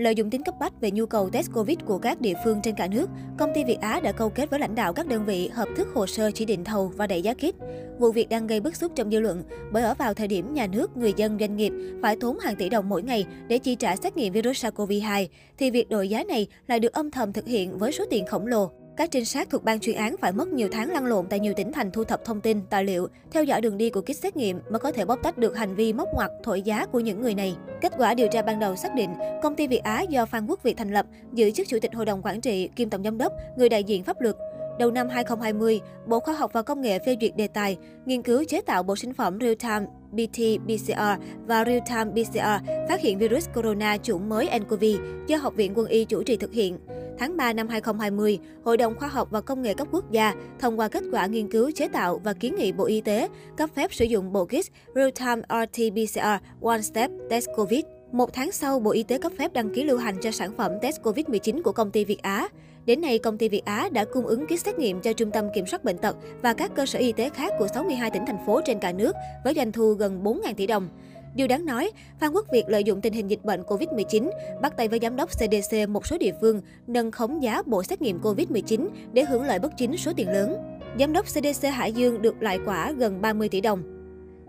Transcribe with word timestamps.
Lợi 0.00 0.14
dụng 0.14 0.30
tính 0.30 0.42
cấp 0.42 0.54
bách 0.60 0.80
về 0.80 0.90
nhu 0.90 1.06
cầu 1.06 1.30
test 1.30 1.52
Covid 1.54 1.78
của 1.86 1.98
các 1.98 2.20
địa 2.20 2.34
phương 2.44 2.60
trên 2.62 2.74
cả 2.74 2.86
nước, 2.86 3.10
công 3.38 3.50
ty 3.54 3.64
Việt 3.64 3.80
Á 3.80 4.00
đã 4.00 4.12
câu 4.12 4.30
kết 4.30 4.50
với 4.50 4.60
lãnh 4.60 4.74
đạo 4.74 4.92
các 4.92 5.06
đơn 5.06 5.24
vị 5.24 5.48
hợp 5.48 5.68
thức 5.76 5.88
hồ 5.94 6.06
sơ 6.06 6.30
chỉ 6.30 6.44
định 6.44 6.64
thầu 6.64 6.92
và 6.96 7.06
đẩy 7.06 7.22
giá 7.22 7.34
kit. 7.34 7.54
Vụ 7.98 8.12
việc 8.12 8.28
đang 8.28 8.46
gây 8.46 8.60
bức 8.60 8.76
xúc 8.76 8.92
trong 8.94 9.10
dư 9.10 9.20
luận 9.20 9.42
bởi 9.72 9.82
ở 9.82 9.94
vào 9.94 10.14
thời 10.14 10.28
điểm 10.28 10.54
nhà 10.54 10.66
nước, 10.66 10.96
người 10.96 11.12
dân, 11.16 11.36
doanh 11.40 11.56
nghiệp 11.56 11.72
phải 12.02 12.16
tốn 12.20 12.38
hàng 12.38 12.56
tỷ 12.56 12.68
đồng 12.68 12.88
mỗi 12.88 13.02
ngày 13.02 13.26
để 13.48 13.58
chi 13.58 13.74
trả 13.74 13.96
xét 13.96 14.16
nghiệm 14.16 14.32
virus 14.32 14.64
SARS-CoV-2, 14.64 15.26
thì 15.58 15.70
việc 15.70 15.88
đổi 15.88 16.08
giá 16.08 16.24
này 16.24 16.46
lại 16.66 16.80
được 16.80 16.92
âm 16.92 17.10
thầm 17.10 17.32
thực 17.32 17.46
hiện 17.46 17.78
với 17.78 17.92
số 17.92 18.04
tiền 18.10 18.26
khổng 18.26 18.46
lồ. 18.46 18.70
Các 19.00 19.10
trinh 19.10 19.24
sát 19.24 19.50
thuộc 19.50 19.64
ban 19.64 19.80
chuyên 19.80 19.96
án 19.96 20.16
phải 20.16 20.32
mất 20.32 20.48
nhiều 20.48 20.68
tháng 20.72 20.90
lăn 20.90 21.06
lộn 21.06 21.26
tại 21.26 21.40
nhiều 21.40 21.54
tỉnh 21.56 21.72
thành 21.72 21.90
thu 21.90 22.04
thập 22.04 22.24
thông 22.24 22.40
tin, 22.40 22.60
tài 22.70 22.84
liệu, 22.84 23.08
theo 23.30 23.44
dõi 23.44 23.60
đường 23.60 23.78
đi 23.78 23.90
của 23.90 24.00
kit 24.00 24.16
xét 24.16 24.36
nghiệm 24.36 24.60
mới 24.70 24.78
có 24.78 24.92
thể 24.92 25.04
bóc 25.04 25.18
tách 25.22 25.38
được 25.38 25.56
hành 25.56 25.74
vi 25.74 25.92
móc 25.92 26.08
ngoặt, 26.14 26.30
thổi 26.42 26.62
giá 26.62 26.86
của 26.86 27.00
những 27.00 27.20
người 27.20 27.34
này. 27.34 27.56
Kết 27.80 27.92
quả 27.98 28.14
điều 28.14 28.28
tra 28.28 28.42
ban 28.42 28.60
đầu 28.60 28.76
xác 28.76 28.94
định, 28.94 29.10
công 29.42 29.56
ty 29.56 29.66
Việt 29.66 29.82
Á 29.82 30.02
do 30.02 30.26
Phan 30.26 30.46
Quốc 30.46 30.62
Việt 30.62 30.76
thành 30.76 30.90
lập, 30.90 31.06
giữ 31.32 31.50
chức 31.50 31.68
chủ 31.68 31.78
tịch 31.82 31.94
hội 31.94 32.06
đồng 32.06 32.22
quản 32.22 32.40
trị, 32.40 32.68
kiêm 32.76 32.90
tổng 32.90 33.02
giám 33.02 33.18
đốc, 33.18 33.32
người 33.56 33.68
đại 33.68 33.84
diện 33.84 34.04
pháp 34.04 34.20
luật. 34.20 34.36
Đầu 34.78 34.90
năm 34.90 35.08
2020, 35.08 35.80
Bộ 36.06 36.20
Khoa 36.20 36.34
học 36.34 36.52
và 36.52 36.62
Công 36.62 36.80
nghệ 36.80 36.98
phê 36.98 37.16
duyệt 37.20 37.36
đề 37.36 37.48
tài 37.48 37.76
nghiên 38.06 38.22
cứu 38.22 38.44
chế 38.44 38.60
tạo 38.60 38.82
bộ 38.82 38.96
sinh 38.96 39.14
phẩm 39.14 39.38
real-time 39.38 39.86
BT-PCR 40.12 41.16
và 41.46 41.64
real-time 41.64 42.12
PCR 42.12 42.66
phát 42.88 43.00
hiện 43.00 43.18
virus 43.18 43.48
corona 43.54 43.96
chủng 43.96 44.28
mới 44.28 44.48
nCoV 44.58 44.84
do 45.26 45.36
Học 45.36 45.54
viện 45.56 45.72
Quân 45.74 45.86
y 45.86 46.04
chủ 46.04 46.22
trì 46.22 46.36
thực 46.36 46.52
hiện. 46.52 46.78
Tháng 47.20 47.36
3 47.36 47.52
năm 47.52 47.68
2020, 47.68 48.38
Hội 48.64 48.76
đồng 48.76 48.94
Khoa 48.98 49.08
học 49.08 49.28
và 49.30 49.40
Công 49.40 49.62
nghệ 49.62 49.74
cấp 49.74 49.88
quốc 49.92 50.10
gia 50.10 50.34
thông 50.58 50.78
qua 50.78 50.88
kết 50.88 51.04
quả 51.12 51.26
nghiên 51.26 51.50
cứu 51.50 51.70
chế 51.74 51.88
tạo 51.88 52.20
và 52.24 52.32
kiến 52.32 52.54
nghị 52.56 52.72
Bộ 52.72 52.84
Y 52.84 53.00
tế 53.00 53.28
cấp 53.56 53.70
phép 53.74 53.94
sử 53.94 54.04
dụng 54.04 54.32
bộ 54.32 54.44
kit 54.44 54.94
Real-Time 54.94 55.42
RT-PCR 55.48 56.38
One 56.62 56.80
Step 56.80 57.10
Test 57.30 57.48
COVID. 57.56 57.84
Một 58.12 58.32
tháng 58.32 58.52
sau, 58.52 58.80
Bộ 58.80 58.90
Y 58.90 59.02
tế 59.02 59.18
cấp 59.18 59.32
phép 59.38 59.52
đăng 59.52 59.74
ký 59.74 59.84
lưu 59.84 59.98
hành 59.98 60.16
cho 60.20 60.30
sản 60.30 60.52
phẩm 60.56 60.72
test 60.82 61.00
COVID-19 61.02 61.62
của 61.62 61.72
công 61.72 61.90
ty 61.90 62.04
Việt 62.04 62.22
Á. 62.22 62.48
Đến 62.84 63.00
nay, 63.00 63.18
công 63.18 63.38
ty 63.38 63.48
Việt 63.48 63.64
Á 63.64 63.88
đã 63.92 64.04
cung 64.04 64.26
ứng 64.26 64.46
kit 64.46 64.60
xét 64.60 64.78
nghiệm 64.78 65.00
cho 65.00 65.12
Trung 65.12 65.30
tâm 65.30 65.44
Kiểm 65.54 65.66
soát 65.66 65.84
Bệnh 65.84 65.98
tật 65.98 66.16
và 66.42 66.52
các 66.52 66.70
cơ 66.74 66.86
sở 66.86 66.98
y 66.98 67.12
tế 67.12 67.28
khác 67.28 67.52
của 67.58 67.66
62 67.74 68.10
tỉnh 68.10 68.26
thành 68.26 68.46
phố 68.46 68.60
trên 68.64 68.78
cả 68.78 68.92
nước 68.92 69.16
với 69.44 69.54
doanh 69.54 69.72
thu 69.72 69.92
gần 69.92 70.24
4.000 70.24 70.54
tỷ 70.54 70.66
đồng. 70.66 70.88
Điều 71.34 71.46
đáng 71.46 71.66
nói, 71.66 71.90
Phan 72.20 72.32
Quốc 72.32 72.46
Việt 72.52 72.64
lợi 72.68 72.84
dụng 72.84 73.00
tình 73.00 73.12
hình 73.12 73.30
dịch 73.30 73.44
bệnh 73.44 73.62
COVID-19, 73.62 74.30
bắt 74.62 74.76
tay 74.76 74.88
với 74.88 74.98
giám 75.02 75.16
đốc 75.16 75.30
CDC 75.30 75.88
một 75.88 76.06
số 76.06 76.18
địa 76.18 76.32
phương, 76.40 76.60
nâng 76.86 77.10
khống 77.10 77.42
giá 77.42 77.62
bộ 77.66 77.82
xét 77.82 78.02
nghiệm 78.02 78.20
COVID-19 78.20 78.88
để 79.12 79.24
hưởng 79.24 79.42
lợi 79.42 79.58
bất 79.58 79.72
chính 79.76 79.96
số 79.96 80.12
tiền 80.16 80.28
lớn. 80.28 80.56
Giám 80.98 81.12
đốc 81.12 81.26
CDC 81.26 81.68
Hải 81.72 81.92
Dương 81.92 82.22
được 82.22 82.42
lại 82.42 82.58
quả 82.66 82.92
gần 82.92 83.20
30 83.20 83.48
tỷ 83.48 83.60
đồng. 83.60 83.99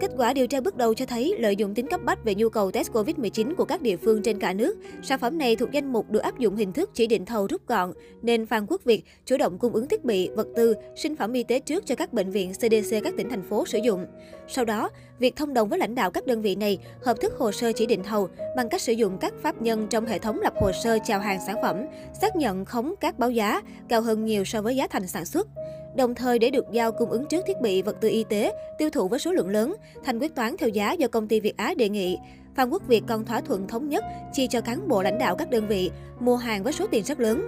Kết 0.00 0.10
quả 0.16 0.32
điều 0.32 0.46
tra 0.46 0.60
bước 0.60 0.76
đầu 0.76 0.94
cho 0.94 1.06
thấy 1.06 1.34
lợi 1.38 1.56
dụng 1.56 1.74
tính 1.74 1.86
cấp 1.90 2.00
bách 2.04 2.24
về 2.24 2.34
nhu 2.34 2.48
cầu 2.48 2.70
test 2.70 2.92
Covid-19 2.92 3.54
của 3.54 3.64
các 3.64 3.82
địa 3.82 3.96
phương 3.96 4.22
trên 4.22 4.38
cả 4.38 4.52
nước, 4.52 4.76
sản 5.02 5.18
phẩm 5.18 5.38
này 5.38 5.56
thuộc 5.56 5.70
danh 5.72 5.92
mục 5.92 6.10
được 6.10 6.18
áp 6.18 6.38
dụng 6.38 6.56
hình 6.56 6.72
thức 6.72 6.90
chỉ 6.94 7.06
định 7.06 7.24
thầu 7.24 7.46
rút 7.46 7.66
gọn, 7.66 7.92
nên 8.22 8.46
Phan 8.46 8.66
Quốc 8.68 8.84
Việt 8.84 9.04
chủ 9.24 9.36
động 9.36 9.58
cung 9.58 9.72
ứng 9.72 9.88
thiết 9.88 10.04
bị, 10.04 10.30
vật 10.36 10.46
tư, 10.56 10.74
sinh 10.96 11.16
phẩm 11.16 11.32
y 11.32 11.42
tế 11.42 11.58
trước 11.58 11.86
cho 11.86 11.94
các 11.94 12.12
bệnh 12.12 12.30
viện 12.30 12.52
CDC 12.52 12.96
các 13.04 13.14
tỉnh 13.16 13.28
thành 13.30 13.42
phố 13.42 13.66
sử 13.66 13.78
dụng. 13.78 14.06
Sau 14.48 14.64
đó, 14.64 14.90
việc 15.18 15.36
thông 15.36 15.54
đồng 15.54 15.68
với 15.68 15.78
lãnh 15.78 15.94
đạo 15.94 16.10
các 16.10 16.26
đơn 16.26 16.42
vị 16.42 16.56
này 16.56 16.78
hợp 17.02 17.20
thức 17.20 17.32
hồ 17.38 17.52
sơ 17.52 17.72
chỉ 17.72 17.86
định 17.86 18.02
thầu 18.02 18.28
bằng 18.56 18.68
cách 18.68 18.82
sử 18.82 18.92
dụng 18.92 19.18
các 19.18 19.34
pháp 19.42 19.62
nhân 19.62 19.86
trong 19.90 20.06
hệ 20.06 20.18
thống 20.18 20.40
lập 20.40 20.52
hồ 20.60 20.72
sơ 20.84 20.98
chào 21.04 21.20
hàng 21.20 21.40
sản 21.46 21.56
phẩm, 21.62 21.76
xác 22.20 22.36
nhận 22.36 22.64
khống 22.64 22.94
các 23.00 23.18
báo 23.18 23.30
giá 23.30 23.62
cao 23.88 24.00
hơn 24.00 24.24
nhiều 24.24 24.44
so 24.44 24.62
với 24.62 24.76
giá 24.76 24.86
thành 24.86 25.06
sản 25.06 25.24
xuất. 25.24 25.48
Đồng 25.98 26.14
thời 26.14 26.38
để 26.38 26.50
được 26.50 26.64
giao 26.72 26.92
cung 26.92 27.10
ứng 27.10 27.24
trước 27.26 27.44
thiết 27.46 27.60
bị 27.60 27.82
vật 27.82 27.96
tư 28.00 28.08
y 28.08 28.24
tế, 28.24 28.52
tiêu 28.78 28.90
thụ 28.90 29.08
với 29.08 29.18
số 29.18 29.32
lượng 29.32 29.48
lớn, 29.48 29.74
thành 30.04 30.18
quyết 30.18 30.34
toán 30.34 30.56
theo 30.56 30.68
giá 30.68 30.92
do 30.92 31.08
công 31.08 31.28
ty 31.28 31.40
Việt 31.40 31.56
Á 31.56 31.74
đề 31.76 31.88
nghị. 31.88 32.18
Phan 32.54 32.70
Quốc 32.70 32.82
Việt 32.86 33.02
còn 33.06 33.24
thỏa 33.24 33.40
thuận 33.40 33.68
thống 33.68 33.88
nhất 33.88 34.04
chi 34.32 34.46
cho 34.46 34.60
cán 34.60 34.88
bộ 34.88 35.02
lãnh 35.02 35.18
đạo 35.18 35.36
các 35.36 35.50
đơn 35.50 35.68
vị 35.68 35.90
mua 36.20 36.36
hàng 36.36 36.62
với 36.62 36.72
số 36.72 36.86
tiền 36.86 37.04
rất 37.04 37.20
lớn. 37.20 37.42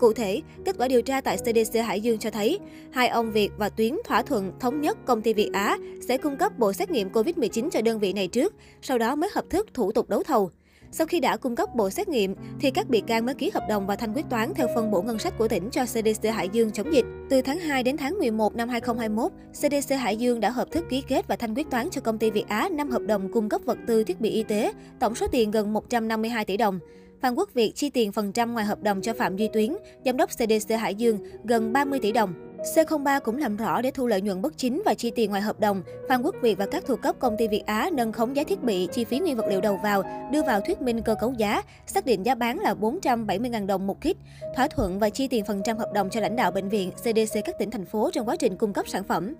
Cụ 0.00 0.12
thể, 0.12 0.40
kết 0.64 0.76
quả 0.78 0.88
điều 0.88 1.02
tra 1.02 1.20
tại 1.20 1.36
CDC 1.36 1.78
Hải 1.84 2.00
Dương 2.00 2.18
cho 2.18 2.30
thấy, 2.30 2.58
hai 2.90 3.08
ông 3.08 3.32
Việt 3.32 3.50
và 3.56 3.68
Tuyến 3.68 3.94
thỏa 4.04 4.22
thuận 4.22 4.52
thống 4.60 4.80
nhất 4.80 4.98
công 5.04 5.22
ty 5.22 5.32
Việt 5.32 5.50
Á 5.52 5.78
sẽ 6.08 6.18
cung 6.18 6.36
cấp 6.36 6.58
bộ 6.58 6.72
xét 6.72 6.90
nghiệm 6.90 7.12
COVID-19 7.12 7.70
cho 7.70 7.82
đơn 7.82 7.98
vị 7.98 8.12
này 8.12 8.28
trước, 8.28 8.54
sau 8.82 8.98
đó 8.98 9.14
mới 9.14 9.30
hợp 9.32 9.44
thức 9.50 9.66
thủ 9.74 9.92
tục 9.92 10.08
đấu 10.08 10.22
thầu. 10.22 10.50
Sau 10.90 11.06
khi 11.06 11.20
đã 11.20 11.36
cung 11.36 11.56
cấp 11.56 11.74
bộ 11.74 11.90
xét 11.90 12.08
nghiệm, 12.08 12.34
thì 12.60 12.70
các 12.70 12.88
bị 12.88 13.00
can 13.00 13.26
mới 13.26 13.34
ký 13.34 13.50
hợp 13.54 13.62
đồng 13.68 13.86
và 13.86 13.96
thanh 13.96 14.12
quyết 14.14 14.24
toán 14.30 14.54
theo 14.54 14.66
phân 14.74 14.90
bổ 14.90 15.02
ngân 15.02 15.18
sách 15.18 15.38
của 15.38 15.48
tỉnh 15.48 15.70
cho 15.70 15.84
CDC 15.84 16.28
Hải 16.32 16.48
Dương 16.48 16.70
chống 16.70 16.92
dịch. 16.92 17.04
Từ 17.28 17.42
tháng 17.42 17.58
2 17.58 17.82
đến 17.82 17.96
tháng 17.96 18.18
11 18.18 18.56
năm 18.56 18.68
2021, 18.68 19.32
CDC 19.52 19.94
Hải 19.94 20.16
Dương 20.16 20.40
đã 20.40 20.50
hợp 20.50 20.70
thức 20.70 20.84
ký 20.90 21.02
kết 21.08 21.28
và 21.28 21.36
thanh 21.36 21.54
quyết 21.54 21.70
toán 21.70 21.90
cho 21.90 22.00
công 22.00 22.18
ty 22.18 22.30
Việt 22.30 22.48
Á 22.48 22.68
5 22.72 22.90
hợp 22.90 23.02
đồng 23.06 23.32
cung 23.32 23.48
cấp 23.48 23.60
vật 23.64 23.78
tư 23.86 24.04
thiết 24.04 24.20
bị 24.20 24.30
y 24.30 24.42
tế, 24.42 24.72
tổng 25.00 25.14
số 25.14 25.26
tiền 25.26 25.50
gần 25.50 25.72
152 25.72 26.44
tỷ 26.44 26.56
đồng. 26.56 26.78
Phan 27.20 27.34
Quốc 27.34 27.54
Việt 27.54 27.72
chi 27.74 27.90
tiền 27.90 28.12
phần 28.12 28.32
trăm 28.32 28.52
ngoài 28.52 28.66
hợp 28.66 28.82
đồng 28.82 29.02
cho 29.02 29.12
Phạm 29.14 29.36
Duy 29.36 29.48
Tuyến, 29.48 29.76
giám 30.04 30.16
đốc 30.16 30.30
CDC 30.30 30.74
Hải 30.78 30.94
Dương, 30.94 31.18
gần 31.44 31.72
30 31.72 31.98
tỷ 32.02 32.12
đồng. 32.12 32.53
C03 32.64 33.20
cũng 33.20 33.36
làm 33.36 33.56
rõ 33.56 33.80
để 33.80 33.90
thu 33.90 34.06
lợi 34.06 34.20
nhuận 34.20 34.42
bất 34.42 34.58
chính 34.58 34.82
và 34.84 34.94
chi 34.94 35.12
tiền 35.14 35.30
ngoài 35.30 35.42
hợp 35.42 35.60
đồng, 35.60 35.82
Phan 36.08 36.22
Quốc 36.22 36.34
Việt 36.42 36.58
và 36.58 36.66
các 36.66 36.84
thuộc 36.86 37.02
cấp 37.02 37.16
công 37.18 37.36
ty 37.38 37.48
Việt 37.48 37.62
Á 37.66 37.90
nâng 37.92 38.12
khống 38.12 38.36
giá 38.36 38.44
thiết 38.44 38.62
bị, 38.62 38.88
chi 38.92 39.04
phí 39.04 39.18
nguyên 39.18 39.36
vật 39.36 39.46
liệu 39.48 39.60
đầu 39.60 39.80
vào, 39.82 40.02
đưa 40.32 40.42
vào 40.42 40.60
thuyết 40.60 40.82
minh 40.82 41.02
cơ 41.02 41.14
cấu 41.20 41.32
giá, 41.32 41.62
xác 41.86 42.06
định 42.06 42.26
giá 42.26 42.34
bán 42.34 42.60
là 42.60 42.74
470.000 42.74 43.66
đồng 43.66 43.86
một 43.86 44.00
kit, 44.00 44.16
thỏa 44.56 44.68
thuận 44.68 44.98
và 44.98 45.10
chi 45.10 45.28
tiền 45.28 45.44
phần 45.44 45.62
trăm 45.64 45.76
hợp 45.76 45.92
đồng 45.94 46.10
cho 46.10 46.20
lãnh 46.20 46.36
đạo 46.36 46.50
bệnh 46.50 46.68
viện, 46.68 46.90
CDC 46.90 47.38
các 47.44 47.58
tỉnh 47.58 47.70
thành 47.70 47.84
phố 47.84 48.10
trong 48.12 48.28
quá 48.28 48.36
trình 48.36 48.56
cung 48.56 48.72
cấp 48.72 48.88
sản 48.88 49.04
phẩm. 49.04 49.34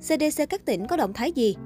CDC 0.00 0.42
các 0.50 0.64
tỉnh 0.64 0.86
có 0.86 0.96
động 0.96 1.12
thái 1.12 1.32
gì? 1.32 1.56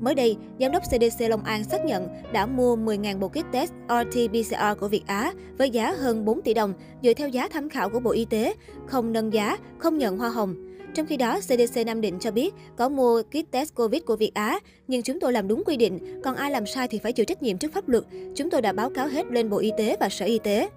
Mới 0.00 0.14
đây, 0.14 0.36
Giám 0.60 0.72
đốc 0.72 0.82
CDC 0.82 1.20
Long 1.20 1.44
An 1.44 1.64
xác 1.64 1.84
nhận 1.84 2.08
đã 2.32 2.46
mua 2.46 2.76
10.000 2.76 3.18
bộ 3.18 3.28
kit 3.28 3.52
test 3.52 3.72
RT-PCR 3.88 4.74
của 4.74 4.88
Việt 4.88 5.02
Á 5.06 5.32
với 5.58 5.70
giá 5.70 5.92
hơn 5.92 6.24
4 6.24 6.42
tỷ 6.42 6.54
đồng 6.54 6.72
dựa 7.02 7.14
theo 7.14 7.28
giá 7.28 7.48
tham 7.48 7.68
khảo 7.68 7.88
của 7.88 8.00
Bộ 8.00 8.10
Y 8.10 8.24
tế, 8.24 8.54
không 8.86 9.12
nâng 9.12 9.32
giá, 9.32 9.58
không 9.78 9.98
nhận 9.98 10.18
hoa 10.18 10.28
hồng. 10.28 10.54
Trong 10.94 11.06
khi 11.06 11.16
đó, 11.16 11.38
CDC 11.40 11.86
Nam 11.86 12.00
Định 12.00 12.18
cho 12.20 12.30
biết 12.30 12.54
có 12.76 12.88
mua 12.88 13.22
kit 13.22 13.50
test 13.50 13.74
COVID 13.74 14.02
của 14.02 14.16
Việt 14.16 14.34
Á, 14.34 14.58
nhưng 14.88 15.02
chúng 15.02 15.20
tôi 15.20 15.32
làm 15.32 15.48
đúng 15.48 15.62
quy 15.66 15.76
định, 15.76 16.20
còn 16.24 16.36
ai 16.36 16.50
làm 16.50 16.66
sai 16.66 16.88
thì 16.88 16.98
phải 16.98 17.12
chịu 17.12 17.24
trách 17.26 17.42
nhiệm 17.42 17.58
trước 17.58 17.72
pháp 17.72 17.88
luật. 17.88 18.04
Chúng 18.34 18.50
tôi 18.50 18.62
đã 18.62 18.72
báo 18.72 18.90
cáo 18.90 19.08
hết 19.08 19.26
lên 19.30 19.50
Bộ 19.50 19.58
Y 19.58 19.72
tế 19.78 19.96
và 20.00 20.08
Sở 20.08 20.26
Y 20.26 20.38
tế. 20.38 20.68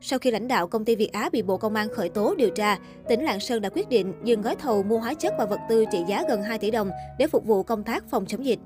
Sau 0.00 0.18
khi 0.18 0.30
lãnh 0.30 0.48
đạo 0.48 0.66
công 0.66 0.84
ty 0.84 0.96
Việt 0.96 1.12
Á 1.12 1.28
bị 1.32 1.42
Bộ 1.42 1.56
Công 1.56 1.74
an 1.74 1.88
khởi 1.94 2.08
tố 2.08 2.34
điều 2.34 2.50
tra, 2.50 2.78
tỉnh 3.08 3.24
Lạng 3.24 3.40
Sơn 3.40 3.62
đã 3.62 3.68
quyết 3.68 3.88
định 3.88 4.12
dừng 4.24 4.42
gói 4.42 4.56
thầu 4.56 4.82
mua 4.82 4.98
hóa 4.98 5.14
chất 5.14 5.34
và 5.38 5.44
vật 5.44 5.60
tư 5.68 5.84
trị 5.92 5.98
giá 6.08 6.22
gần 6.28 6.42
2 6.42 6.58
tỷ 6.58 6.70
đồng 6.70 6.90
để 7.18 7.26
phục 7.26 7.46
vụ 7.46 7.62
công 7.62 7.84
tác 7.84 8.04
phòng 8.10 8.26
chống 8.26 8.46
dịch. 8.46 8.58